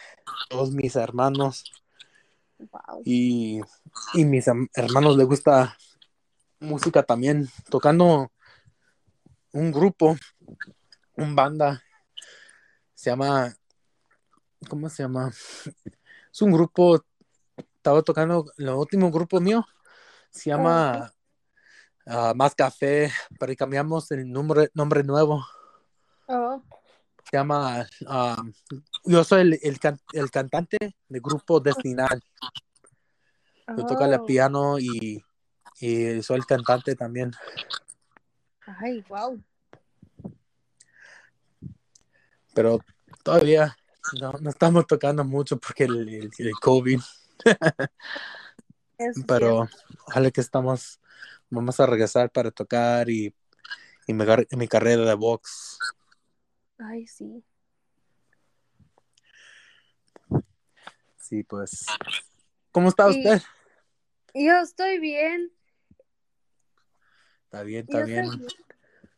todos 0.50 0.70
mis 0.72 0.94
hermanos. 0.96 1.64
wow. 2.58 3.02
y, 3.04 3.60
y 4.14 4.24
mis 4.24 4.46
hermanos 4.74 5.16
les 5.16 5.26
gusta 5.26 5.76
música 6.60 7.02
también, 7.02 7.48
tocando 7.70 8.30
un 9.52 9.72
grupo, 9.72 10.16
un 11.14 11.34
banda, 11.34 11.82
se 12.94 13.10
llama, 13.10 13.54
¿cómo 14.68 14.88
se 14.88 15.02
llama? 15.02 15.30
Es 16.32 16.42
un 16.42 16.52
grupo, 16.52 17.04
estaba 17.56 18.02
tocando, 18.02 18.52
el 18.56 18.68
último 18.70 19.10
grupo 19.10 19.40
mío, 19.40 19.66
se 20.30 20.50
llama 20.50 21.12
ah, 22.06 22.32
Más 22.34 22.54
Café, 22.54 23.10
pero 23.38 23.54
cambiamos 23.56 24.10
el 24.10 24.30
nombre, 24.30 24.70
nombre 24.74 25.02
nuevo, 25.02 25.44
Oh, 26.30 26.62
se 27.24 27.36
llama, 27.38 27.86
ah, 28.06 28.42
yo 29.04 29.24
soy 29.24 29.40
el, 29.40 29.58
el, 29.62 29.78
can- 29.80 30.00
el 30.12 30.30
cantante 30.30 30.76
del 31.08 31.20
grupo 31.22 31.58
Destinal. 31.58 32.22
Yo 33.76 33.86
toco 33.86 34.04
el 34.04 34.14
oh. 34.14 34.26
piano 34.26 34.78
y, 34.78 35.24
y 35.80 36.22
soy 36.22 36.36
el 36.36 36.46
cantante 36.46 36.94
también. 36.94 37.32
Ay, 38.66 39.02
wow. 39.08 39.42
Pero 42.54 42.78
todavía 43.22 43.74
no, 44.14 44.32
no 44.40 44.50
estamos 44.50 44.86
tocando 44.86 45.24
mucho 45.24 45.58
porque 45.58 45.84
el, 45.84 46.08
el, 46.08 46.30
el 46.38 46.52
COVID. 46.60 47.00
Pero 49.26 49.68
ojalá 50.06 50.30
que 50.30 50.40
estamos, 50.40 51.00
vamos 51.50 51.78
a 51.80 51.86
regresar 51.86 52.30
para 52.30 52.50
tocar 52.50 53.08
y, 53.08 53.34
y 54.06 54.12
mi, 54.12 54.24
mi 54.56 54.68
carrera 54.68 55.04
de 55.04 55.14
box. 55.14 55.78
Ay, 56.78 57.06
sí. 57.06 57.44
Sí, 61.16 61.42
pues. 61.42 61.86
¿Cómo 62.72 62.88
está 62.88 63.10
Sí. 63.12 63.18
usted? 63.18 63.42
Yo 64.34 64.58
estoy 64.60 64.98
bien. 64.98 65.52
Está 67.44 67.62
bien, 67.62 67.86
está 67.88 68.02
bien. 68.02 68.46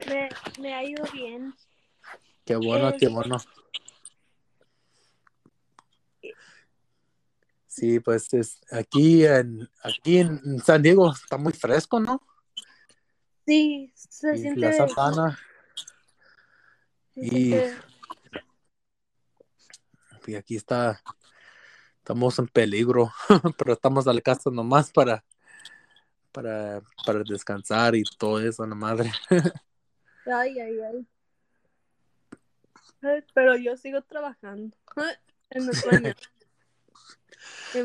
Me, 0.09 0.29
me 0.61 0.75
ha 0.75 0.85
ido 0.85 1.05
bien. 1.13 1.55
Qué 2.45 2.57
bueno, 2.57 2.89
Eh, 2.91 2.97
qué 2.99 3.09
bueno. 3.09 3.39
Sí, 7.81 7.99
pues 7.99 8.33
es, 8.35 8.61
aquí 8.71 9.25
en 9.25 9.67
aquí 9.83 10.19
en 10.19 10.59
San 10.61 10.83
Diego 10.83 11.11
está 11.13 11.39
muy 11.39 11.55
fresco, 11.55 11.99
¿no? 11.99 12.21
Sí, 13.47 13.91
se 13.97 14.35
Y 14.35 14.39
siente. 14.41 14.61
la 14.61 14.73
Santana. 14.75 15.39
se 17.15 17.21
y- 17.23 17.29
siente- 17.31 17.75
Y 20.27 20.35
aquí 20.35 20.57
está, 20.57 21.01
estamos 21.97 22.39
en 22.39 22.49
peligro, 22.49 23.11
pero 23.57 23.73
estamos 23.73 24.07
a 24.07 24.13
la 24.13 24.21
casa 24.21 24.51
nomás 24.51 24.93
para, 24.93 25.25
para, 26.33 26.83
para 27.07 27.23
descansar 27.25 27.97
y 27.97 28.03
todo 28.19 28.41
eso, 28.41 28.67
la 28.67 28.75
madre. 28.75 29.11
Ay, 30.27 30.61
ay, 30.61 30.81
ay. 30.83 31.07
Pero 33.35 33.57
yo 33.57 33.75
sigo 33.79 34.03
trabajando. 34.03 34.77
En 35.53 35.65
me- 35.67 36.15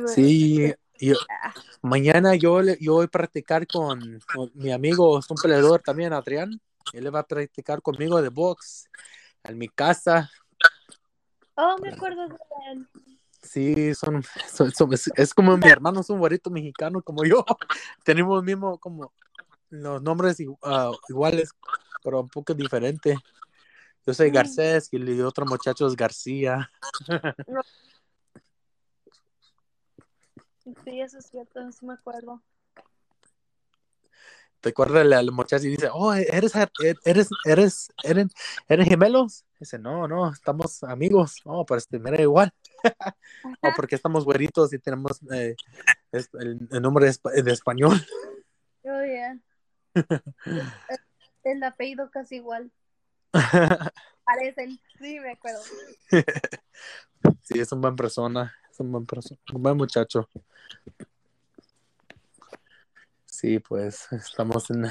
Sí, 0.07 0.73
yo, 0.99 1.15
mañana 1.81 2.35
yo, 2.35 2.61
yo 2.79 2.93
voy 2.93 3.05
a 3.05 3.09
practicar 3.09 3.67
con, 3.67 4.19
con 4.33 4.51
mi 4.53 4.71
amigo, 4.71 5.19
es 5.19 5.29
un 5.29 5.37
peleador 5.37 5.81
también, 5.81 6.13
Adrián. 6.13 6.59
Él 6.93 7.13
va 7.13 7.19
a 7.19 7.27
practicar 7.27 7.81
conmigo 7.81 8.21
de 8.21 8.29
box 8.29 8.87
en 9.43 9.57
mi 9.57 9.67
casa 9.67 10.29
Oh, 11.57 11.77
me 11.81 11.89
acuerdo 11.89 12.27
de 12.27 12.35
él. 12.71 12.87
Sí, 13.41 13.93
son, 13.93 14.23
son- 14.51 14.71
son- 14.71 14.93
es, 14.93 15.09
es 15.15 15.33
como 15.33 15.55
mi 15.57 15.69
hermano 15.69 16.01
es 16.01 16.09
un 16.09 16.19
güerito 16.19 16.49
mexicano 16.49 17.01
como 17.01 17.23
yo. 17.23 17.45
Tenemos 18.03 18.43
mismo 18.43 18.77
como 18.77 19.13
los 19.69 20.01
nombres 20.01 20.37
ah, 20.63 20.91
iguales, 21.07 21.51
pero 22.03 22.21
un 22.21 22.29
poco 22.29 22.53
diferente. 22.53 23.17
Yo 24.05 24.13
soy 24.13 24.29
Mm. 24.29 24.33
Garcés 24.33 24.89
y 24.91 24.97
el 24.97 25.21
otro 25.25 25.45
muchacho 25.45 25.87
es 25.87 25.95
García. 25.95 26.69
Sí, 30.83 30.99
eso 31.01 31.19
es 31.19 31.27
cierto, 31.27 31.71
sí 31.71 31.85
me 31.85 31.93
acuerdo. 31.93 32.41
¿Te 34.61 34.69
acuerdas 34.69 35.05
la, 35.05 35.21
la 35.21 35.31
muchacha 35.31 35.63
y 35.67 35.69
dice, 35.71 35.89
oh, 35.93 36.11
eres, 36.13 36.53
eres, 36.55 37.29
eres, 37.43 37.89
eres, 38.03 38.29
eres 38.67 38.87
gemelos? 38.87 39.45
Dice, 39.59 39.77
no, 39.77 40.07
no, 40.07 40.31
estamos 40.31 40.83
amigos. 40.83 41.35
No, 41.45 41.63
pero 41.65 41.77
este, 41.77 41.99
mira 41.99 42.19
igual. 42.19 42.51
o 43.61 43.71
porque 43.75 43.93
estamos 43.95 44.25
güeritos 44.25 44.73
y 44.73 44.79
tenemos 44.79 45.21
eh, 45.31 45.55
es- 46.11 46.29
el, 46.39 46.67
el 46.71 46.81
nombre 46.81 47.05
de 47.05 47.51
español. 47.51 48.03
Oh, 48.83 49.03
yeah. 49.05 49.37
el, 49.93 50.63
el 51.43 51.63
apellido 51.63 52.09
casi 52.09 52.37
igual. 52.37 52.71
Parecen. 54.25 54.79
Sí, 54.97 55.19
me 55.19 55.33
acuerdo. 55.33 55.61
Sí, 57.43 57.59
es 57.59 57.71
un 57.71 57.81
buen 57.81 57.95
persona, 57.95 58.55
es 58.75 58.79
un 58.81 58.91
buen 58.91 59.05
un 59.53 59.63
buen 59.63 59.77
muchacho. 59.77 60.29
Sí, 63.25 63.59
pues 63.59 64.11
estamos 64.11 64.69
en 64.69 64.85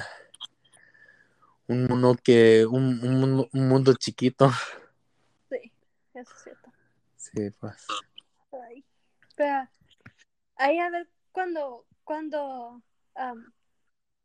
un 1.67 1.87
mundo 1.87 2.17
que, 2.23 2.65
un, 2.65 3.05
un 3.05 3.21
mundo, 3.21 3.49
un 3.53 3.69
mundo 3.69 3.95
chiquito. 3.95 4.51
Sí, 5.51 5.71
eso 6.15 6.33
es 6.35 6.43
cierto. 6.43 6.73
Sí, 7.17 7.51
pues. 7.61 7.87
Ay, 8.53 8.85
pero 9.37 9.69
ahí 10.57 10.79
a 10.79 10.89
ver 10.89 11.09
cuando, 11.33 11.85
cuando 12.05 12.83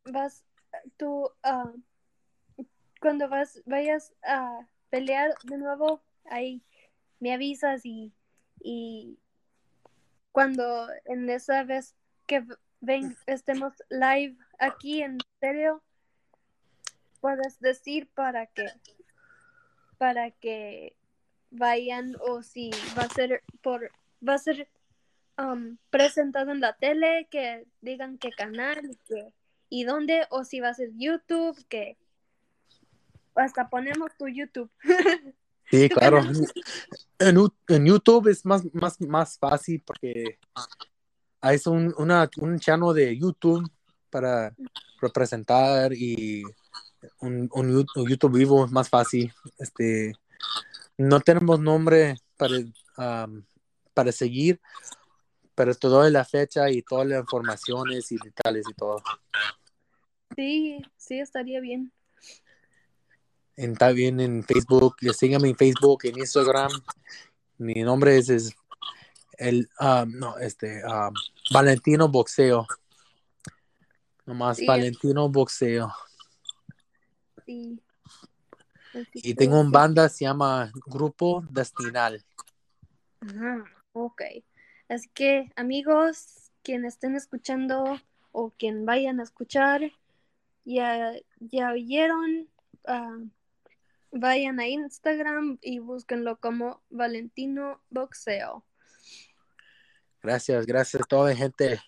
vas, 0.04 0.42
tú, 0.96 1.30
cuando 2.98 3.28
vas, 3.28 3.60
vayas 3.66 4.14
a 4.22 4.66
pelear 4.88 5.34
de 5.44 5.58
nuevo, 5.58 6.02
ahí 6.30 6.62
me 7.18 7.34
avisas 7.34 7.84
y, 7.84 8.14
y 8.62 9.19
cuando 10.32 10.88
en 11.04 11.28
esa 11.30 11.64
vez 11.64 11.94
que 12.26 12.44
ven, 12.80 13.16
estemos 13.26 13.74
live 13.88 14.36
aquí 14.58 15.02
en 15.02 15.18
serio, 15.40 15.82
puedes 17.20 17.60
decir 17.60 18.08
para 18.14 18.46
que, 18.46 18.66
para 19.98 20.30
que 20.30 20.94
vayan 21.50 22.16
o 22.20 22.42
si 22.42 22.70
va 22.96 23.02
a 23.02 23.08
ser 23.08 23.42
por 23.62 23.90
va 24.26 24.34
a 24.34 24.38
ser 24.38 24.68
um, 25.38 25.76
presentado 25.90 26.52
en 26.52 26.60
la 26.60 26.74
tele 26.74 27.26
que 27.30 27.66
digan 27.80 28.18
qué 28.18 28.30
canal 28.30 28.96
y 29.68 29.84
dónde 29.84 30.26
o 30.30 30.44
si 30.44 30.60
va 30.60 30.68
a 30.68 30.74
ser 30.74 30.90
YouTube 30.94 31.56
que 31.68 31.96
hasta 33.34 33.68
ponemos 33.68 34.16
tu 34.16 34.28
YouTube 34.28 34.70
Sí, 35.70 35.88
claro. 35.88 36.18
canal. 36.18 36.46
En, 37.18 37.36
en 37.68 37.86
YouTube 37.86 38.28
es 38.28 38.44
más, 38.44 38.62
más, 38.72 39.00
más 39.00 39.38
fácil 39.38 39.82
porque 39.84 40.38
hay 41.40 41.58
un, 41.66 41.94
una, 41.96 42.28
un 42.38 42.58
channel 42.58 42.94
de 42.94 43.16
YouTube 43.16 43.70
para 44.10 44.54
representar 45.00 45.92
y 45.92 46.42
un, 47.20 47.48
un 47.52 47.86
YouTube 48.08 48.36
vivo 48.36 48.64
es 48.64 48.70
más 48.70 48.88
fácil. 48.88 49.32
Este, 49.58 50.12
no 50.98 51.20
tenemos 51.20 51.60
nombre 51.60 52.16
para, 52.36 52.56
um, 53.26 53.42
para 53.94 54.12
seguir, 54.12 54.60
pero 55.54 55.74
te 55.74 55.88
doy 55.88 56.10
la 56.10 56.24
fecha 56.24 56.70
y 56.70 56.82
todas 56.82 57.06
las 57.06 57.20
informaciones 57.20 58.10
y 58.12 58.16
detalles 58.22 58.66
y 58.68 58.74
todo. 58.74 59.02
sí 60.36 60.78
sí 60.96 61.20
estaría 61.20 61.60
bien 61.60 61.92
En- 63.62 63.72
Está 63.72 63.90
bien 63.92 64.20
en 64.20 64.42
Facebook, 64.42 64.96
síganme 65.14 65.48
en 65.50 65.56
Facebook, 65.56 66.00
en 66.04 66.18
Instagram. 66.18 66.70
Mi 67.58 67.82
nombre 67.82 68.16
es, 68.16 68.28
es 68.30 68.54
el, 69.38 69.68
ah, 69.78 70.04
no, 70.08 70.38
este, 70.38 70.82
ah, 70.86 71.10
Valentino 71.52 72.08
Boxeo. 72.08 72.66
Nomás 74.26 74.56
Sí. 74.58 74.66
Valentino 74.66 75.28
Boxeo. 75.28 75.92
sí 77.44 77.80
Y 79.14 79.34
tengo 79.34 79.60
un 79.60 79.70
banda, 79.70 80.08
se 80.08 80.24
llama 80.24 80.70
Grupo 80.86 81.44
Destinal. 81.50 82.24
Ajá, 83.20 83.64
ok 83.92 84.22
así 84.88 85.08
que 85.14 85.52
amigos 85.56 86.50
quienes 86.62 86.94
estén 86.94 87.14
escuchando 87.14 88.00
o 88.32 88.50
quien 88.58 88.86
vayan 88.86 89.20
a 89.20 89.22
escuchar 89.24 89.82
ya 90.64 91.12
ya 91.38 91.70
oyeron 91.72 92.48
ah, 92.86 93.18
vayan 94.12 94.60
a 94.60 94.68
Instagram 94.68 95.58
y 95.60 95.78
búsquenlo 95.78 96.38
como 96.38 96.82
Valentino 96.90 97.80
Boxeo 97.90 98.64
Gracias, 100.22 100.66
gracias 100.66 101.02
a 101.02 101.06
toda 101.06 101.30
la 101.30 101.36
gente. 101.36 101.80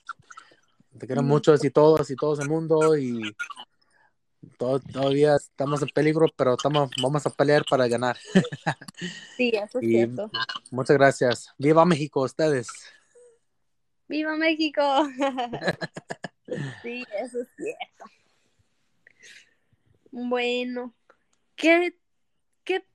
Te 0.98 1.06
quiero 1.06 1.22
Mm. 1.22 1.26
muchos 1.26 1.64
y 1.64 1.70
todos 1.70 2.10
y 2.10 2.16
todos 2.16 2.40
el 2.40 2.48
mundo 2.48 2.96
y 2.96 3.36
todo- 4.56 4.80
todavía 4.80 5.36
estamos 5.36 5.82
en 5.82 5.88
peligro, 5.90 6.26
pero 6.34 6.54
estamos, 6.54 6.90
vamos 7.02 7.26
a 7.26 7.30
pelear 7.30 7.64
para 7.68 7.86
ganar. 7.88 8.16
Sí, 9.36 9.50
eso 9.54 9.78
es 9.80 9.84
Y- 9.84 9.88
cierto. 9.88 10.30
Muchas 10.70 10.96
gracias. 10.96 11.50
Viva 11.58 11.84
México, 11.84 12.22
ustedes. 12.22 12.68
¡Viva 14.08 14.34
México! 14.36 14.82
sí, 16.82 17.04
eso 17.20 17.40
es 17.40 17.48
cierto. 17.56 18.04
Bueno, 20.10 20.94
¿qué, 21.56 21.96
¿qué 22.01 22.01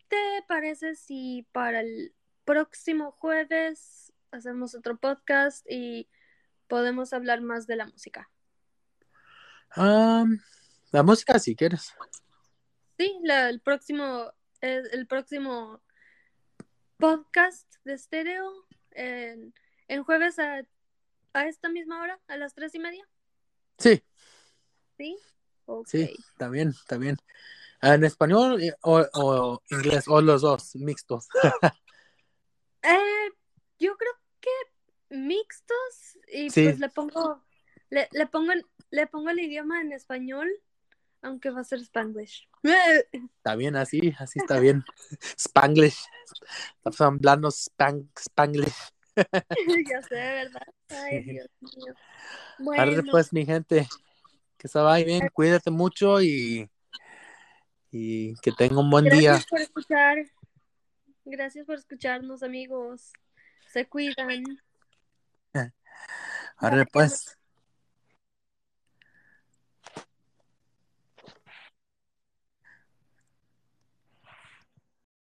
te 0.08 0.43
parece 0.48 0.96
si 0.96 1.48
para 1.52 1.82
el 1.82 2.13
próximo 2.46 3.12
jueves 3.12 4.13
hacemos 4.32 4.76
otro 4.76 4.98
podcast 4.98 5.65
y 5.70 6.10
podemos 6.67 7.13
hablar 7.13 7.41
más 7.41 7.67
de 7.67 7.76
la 7.76 7.86
música? 7.88 8.30
Um, 9.76 10.39
la 10.91 11.04
música, 11.04 11.38
si 11.39 11.56
quieres. 11.56 11.93
Sí, 12.98 13.20
la- 13.24 13.50
el 13.50 13.60
próximo, 13.62 14.34
el, 14.62 14.88
el 14.91 15.08
próximo 15.08 15.82
podcast 16.98 17.72
de 17.84 17.93
estéreo 17.93 18.52
en, 18.91 19.54
en 19.88 20.04
jueves 20.04 20.39
a, 20.39 20.62
a 21.34 21.48
esta 21.48 21.70
misma 21.70 22.02
hora, 22.02 22.20
a 22.28 22.38
las 22.38 22.54
tres 22.56 22.74
y 22.76 22.80
media. 22.80 23.08
Sí, 23.78 24.04
¿Sí? 24.98 25.15
Ok. 25.65 25.88
sí, 25.88 26.15
está 26.32 26.50
bien, 26.50 26.70
está 26.70 26.98
bien. 26.98 27.17
¿En 27.81 28.03
español 28.03 28.61
eh, 28.61 28.73
o, 28.81 29.05
o 29.13 29.61
inglés? 29.69 30.05
O 30.07 30.21
los 30.21 30.41
dos, 30.41 30.75
mixtos. 30.75 31.27
Eh, 32.83 33.29
yo 33.79 33.97
creo 33.97 34.13
que 34.39 34.49
mixtos 35.09 36.17
y 36.31 36.49
Sí. 36.49 36.63
pues 36.65 36.79
le 36.79 36.89
pongo 36.89 37.43
le, 37.89 38.07
le 38.11 38.27
pongo 38.27 38.53
le 38.91 39.07
pongo 39.07 39.29
el 39.29 39.39
idioma 39.39 39.81
en 39.81 39.91
español, 39.91 40.47
aunque 41.21 41.49
va 41.49 41.61
a 41.61 41.63
ser 41.65 41.79
spanglish. 41.79 42.47
Está 43.11 43.55
bien, 43.55 43.75
así, 43.75 44.13
así 44.19 44.39
está 44.39 44.59
bien. 44.59 44.83
Spanglish. 45.37 45.97
Estamos 46.77 47.01
hablando 47.01 47.51
spang, 47.51 48.07
Spanglish. 48.17 48.75
ya 49.89 50.01
sé, 50.03 50.15
¿verdad? 50.15 50.67
Ay, 50.89 51.23
Dios 51.23 51.47
mío. 51.59 51.93
Arre, 52.77 52.91
Bueno, 52.95 53.03
pues, 53.11 53.33
mi 53.33 53.45
gente, 53.45 53.87
que 54.57 54.67
se 54.67 54.79
vaya 54.79 55.05
bien, 55.05 55.29
cuídate 55.33 55.71
mucho 55.71 56.21
y, 56.21 56.69
y 57.97 58.36
que 58.41 58.51
tenga 58.51 58.79
un 58.79 58.89
buen 58.89 59.05
día. 59.05 59.31
gracias 59.31 59.49
por 59.49 59.62
escuchar. 59.62 60.17
Gracias 61.25 61.65
por 61.65 61.75
escucharnos, 61.75 62.43
amigos. 62.43 63.12
Se 63.71 63.88
cuidan. 63.88 64.43
Arre, 66.57 66.86
pues. 66.86 67.38